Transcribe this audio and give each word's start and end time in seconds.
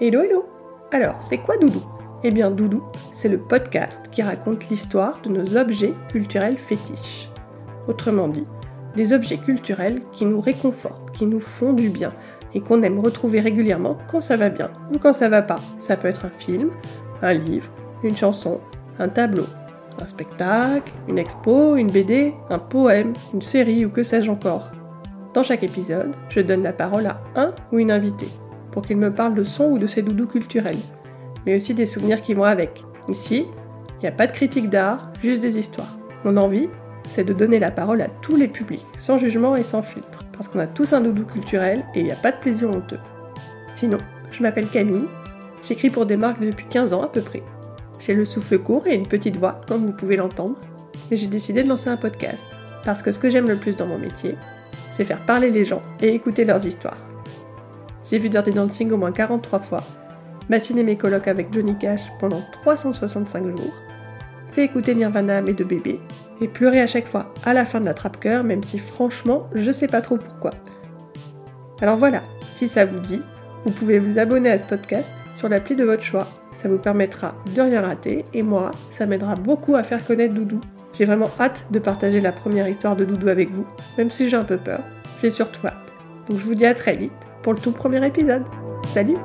Hello 0.00 0.22
hello 0.22 0.46
Alors, 0.92 1.16
c'est 1.18 1.38
quoi 1.38 1.56
Doudou? 1.56 1.82
Eh 2.22 2.30
bien 2.30 2.52
Doudou, 2.52 2.84
c'est 3.12 3.28
le 3.28 3.38
podcast 3.38 4.04
qui 4.12 4.22
raconte 4.22 4.68
l'histoire 4.68 5.20
de 5.22 5.28
nos 5.28 5.56
objets 5.56 5.92
culturels 6.08 6.56
fétiches. 6.56 7.32
Autrement 7.88 8.28
dit, 8.28 8.46
des 8.94 9.12
objets 9.12 9.38
culturels 9.38 9.98
qui 10.12 10.24
nous 10.24 10.40
réconfortent, 10.40 11.10
qui 11.10 11.26
nous 11.26 11.40
font 11.40 11.72
du 11.72 11.88
bien 11.88 12.12
et 12.54 12.60
qu'on 12.60 12.82
aime 12.82 13.00
retrouver 13.00 13.40
régulièrement 13.40 13.98
quand 14.08 14.20
ça 14.20 14.36
va 14.36 14.50
bien 14.50 14.70
ou 14.94 14.98
quand 14.98 15.12
ça 15.12 15.28
va 15.28 15.42
pas. 15.42 15.58
Ça 15.80 15.96
peut 15.96 16.06
être 16.06 16.26
un 16.26 16.30
film, 16.30 16.70
un 17.20 17.32
livre, 17.32 17.72
une 18.04 18.16
chanson, 18.16 18.60
un 19.00 19.08
tableau, 19.08 19.46
un 20.00 20.06
spectacle, 20.06 20.92
une 21.08 21.18
expo, 21.18 21.74
une 21.74 21.90
BD, 21.90 22.34
un 22.50 22.60
poème, 22.60 23.14
une 23.34 23.42
série 23.42 23.84
ou 23.84 23.90
que 23.90 24.04
sais-je 24.04 24.30
encore. 24.30 24.70
Dans 25.34 25.42
chaque 25.42 25.64
épisode, 25.64 26.12
je 26.28 26.38
donne 26.38 26.62
la 26.62 26.72
parole 26.72 27.06
à 27.06 27.20
un 27.34 27.52
ou 27.72 27.80
une 27.80 27.90
invitée 27.90 28.28
pour 28.70 28.82
qu'il 28.82 28.96
me 28.96 29.12
parle 29.12 29.34
de 29.34 29.44
son 29.44 29.64
ou 29.70 29.78
de 29.78 29.86
ses 29.86 30.02
doudous 30.02 30.26
culturels, 30.26 30.78
mais 31.46 31.56
aussi 31.56 31.74
des 31.74 31.86
souvenirs 31.86 32.22
qui 32.22 32.34
vont 32.34 32.44
avec. 32.44 32.84
Ici, 33.08 33.46
il 33.98 34.02
n'y 34.02 34.08
a 34.08 34.12
pas 34.12 34.26
de 34.26 34.32
critique 34.32 34.70
d'art, 34.70 35.02
juste 35.22 35.42
des 35.42 35.58
histoires. 35.58 35.98
Mon 36.24 36.36
envie, 36.36 36.68
c'est 37.08 37.24
de 37.24 37.32
donner 37.32 37.58
la 37.58 37.70
parole 37.70 38.00
à 38.00 38.08
tous 38.08 38.36
les 38.36 38.48
publics, 38.48 38.86
sans 38.98 39.18
jugement 39.18 39.56
et 39.56 39.62
sans 39.62 39.82
filtre, 39.82 40.24
parce 40.32 40.48
qu'on 40.48 40.58
a 40.58 40.66
tous 40.66 40.92
un 40.92 41.00
doudou 41.00 41.24
culturel 41.24 41.84
et 41.94 42.00
il 42.00 42.06
n'y 42.06 42.12
a 42.12 42.16
pas 42.16 42.32
de 42.32 42.38
plaisir 42.38 42.68
honteux. 42.70 43.00
Sinon, 43.74 43.98
je 44.30 44.42
m'appelle 44.42 44.68
Camille, 44.68 45.08
j'écris 45.62 45.90
pour 45.90 46.06
des 46.06 46.16
marques 46.16 46.40
depuis 46.40 46.66
15 46.66 46.92
ans 46.92 47.02
à 47.02 47.08
peu 47.08 47.20
près. 47.20 47.42
J'ai 47.98 48.14
le 48.14 48.24
souffle 48.24 48.58
court 48.58 48.86
et 48.86 48.94
une 48.94 49.06
petite 49.06 49.36
voix, 49.36 49.60
comme 49.66 49.86
vous 49.86 49.92
pouvez 49.92 50.16
l'entendre, 50.16 50.56
mais 51.10 51.16
j'ai 51.16 51.26
décidé 51.26 51.62
de 51.62 51.68
lancer 51.68 51.88
un 51.88 51.96
podcast, 51.96 52.46
parce 52.84 53.02
que 53.02 53.10
ce 53.10 53.18
que 53.18 53.30
j'aime 53.30 53.48
le 53.48 53.56
plus 53.56 53.76
dans 53.76 53.86
mon 53.86 53.98
métier, 53.98 54.36
c'est 54.92 55.04
faire 55.04 55.24
parler 55.24 55.50
les 55.50 55.64
gens 55.64 55.82
et 56.00 56.14
écouter 56.14 56.44
leurs 56.44 56.66
histoires. 56.66 56.98
J'ai 58.10 58.18
vu 58.18 58.30
Dirty 58.30 58.52
Dancing 58.52 58.90
au 58.92 58.96
moins 58.96 59.12
43 59.12 59.58
fois, 59.58 59.82
bassiner 60.48 60.82
mes 60.82 60.96
colocs 60.96 61.28
avec 61.28 61.52
Johnny 61.52 61.76
Cash 61.76 62.00
pendant 62.18 62.40
365 62.62 63.44
jours, 63.46 63.74
fait 64.50 64.64
écouter 64.64 64.94
Nirvana 64.94 65.38
à 65.38 65.40
mes 65.42 65.52
deux 65.52 65.66
bébés, 65.66 66.00
et 66.40 66.48
pleurer 66.48 66.80
à 66.80 66.86
chaque 66.86 67.06
fois 67.06 67.34
à 67.44 67.52
la 67.52 67.66
fin 67.66 67.80
de 67.80 67.84
la 67.84 67.92
trappe-cœur, 67.92 68.44
même 68.44 68.62
si 68.62 68.78
franchement, 68.78 69.48
je 69.54 69.70
sais 69.70 69.88
pas 69.88 70.00
trop 70.00 70.16
pourquoi. 70.16 70.52
Alors 71.82 71.96
voilà, 71.96 72.22
si 72.54 72.66
ça 72.66 72.86
vous 72.86 72.98
dit, 72.98 73.18
vous 73.66 73.72
pouvez 73.72 73.98
vous 73.98 74.18
abonner 74.18 74.50
à 74.50 74.58
ce 74.58 74.64
podcast 74.64 75.12
sur 75.30 75.50
l'appli 75.50 75.76
de 75.76 75.84
votre 75.84 76.02
choix. 76.02 76.26
Ça 76.56 76.68
vous 76.68 76.78
permettra 76.78 77.34
de 77.54 77.60
rien 77.60 77.82
rater 77.82 78.24
et 78.32 78.42
moi, 78.42 78.70
ça 78.90 79.06
m'aidera 79.06 79.34
beaucoup 79.34 79.76
à 79.76 79.82
faire 79.82 80.04
connaître 80.04 80.34
Doudou. 80.34 80.60
J'ai 80.94 81.04
vraiment 81.04 81.30
hâte 81.38 81.66
de 81.70 81.78
partager 81.78 82.20
la 82.20 82.32
première 82.32 82.68
histoire 82.68 82.96
de 82.96 83.04
Doudou 83.04 83.28
avec 83.28 83.50
vous, 83.50 83.66
même 83.96 84.10
si 84.10 84.28
j'ai 84.28 84.36
un 84.36 84.44
peu 84.44 84.56
peur. 84.56 84.80
J'ai 85.20 85.30
surtout 85.30 85.66
hâte. 85.66 85.94
Donc 86.28 86.38
je 86.38 86.44
vous 86.44 86.54
dis 86.54 86.66
à 86.66 86.74
très 86.74 86.96
vite 86.96 87.12
pour 87.48 87.54
le 87.54 87.60
tout 87.60 87.72
premier 87.72 88.06
épisode. 88.06 88.44
Salut 88.88 89.16